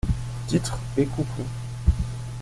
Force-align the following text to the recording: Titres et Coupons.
Titres 0.47 0.79
et 0.97 1.05
Coupons. 1.05 1.45